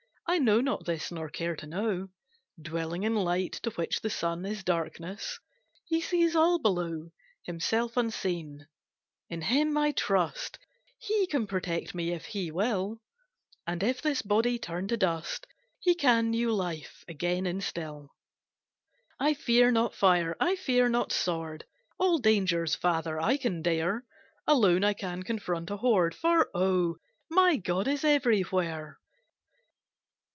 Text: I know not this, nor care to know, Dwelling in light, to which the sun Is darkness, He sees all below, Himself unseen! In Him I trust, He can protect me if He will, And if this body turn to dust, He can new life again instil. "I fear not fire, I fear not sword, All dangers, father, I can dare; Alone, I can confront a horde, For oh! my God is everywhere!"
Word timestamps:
I 0.27 0.37
know 0.39 0.61
not 0.61 0.85
this, 0.85 1.11
nor 1.11 1.27
care 1.29 1.57
to 1.57 1.67
know, 1.67 2.07
Dwelling 2.57 3.03
in 3.03 3.15
light, 3.15 3.51
to 3.63 3.69
which 3.71 3.99
the 3.99 4.09
sun 4.09 4.45
Is 4.45 4.63
darkness, 4.63 5.37
He 5.83 5.99
sees 5.99 6.37
all 6.37 6.57
below, 6.57 7.11
Himself 7.43 7.97
unseen! 7.97 8.65
In 9.29 9.41
Him 9.41 9.77
I 9.77 9.91
trust, 9.91 10.57
He 10.97 11.27
can 11.27 11.47
protect 11.47 11.93
me 11.93 12.13
if 12.13 12.27
He 12.27 12.49
will, 12.49 13.01
And 13.67 13.83
if 13.83 14.01
this 14.01 14.21
body 14.21 14.57
turn 14.57 14.87
to 14.87 14.95
dust, 14.95 15.47
He 15.81 15.95
can 15.95 16.29
new 16.29 16.53
life 16.53 17.03
again 17.09 17.45
instil. 17.45 18.15
"I 19.19 19.33
fear 19.33 19.69
not 19.69 19.93
fire, 19.93 20.37
I 20.39 20.55
fear 20.55 20.87
not 20.87 21.11
sword, 21.11 21.65
All 21.99 22.19
dangers, 22.19 22.73
father, 22.73 23.19
I 23.19 23.35
can 23.35 23.61
dare; 23.61 24.05
Alone, 24.47 24.85
I 24.85 24.93
can 24.93 25.23
confront 25.23 25.69
a 25.69 25.75
horde, 25.75 26.15
For 26.15 26.49
oh! 26.53 26.95
my 27.29 27.57
God 27.57 27.89
is 27.89 28.05
everywhere!" 28.05 28.97